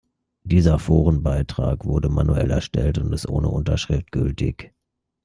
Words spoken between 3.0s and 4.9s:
ist ohne Unterschrift gültig.